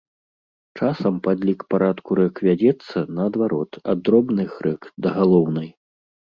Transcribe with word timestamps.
Часам 0.79 1.19
падлік 1.27 1.59
парадку 1.73 2.17
рэк 2.21 2.41
вядзецца, 2.49 2.97
наадварот, 3.19 3.71
ад 3.95 3.99
дробных 4.09 4.59
рэк 4.67 4.93
да 5.07 5.17
галоўнай. 5.23 5.75